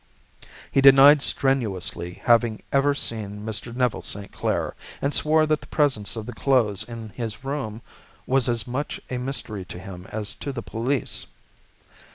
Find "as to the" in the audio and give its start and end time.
10.09-10.63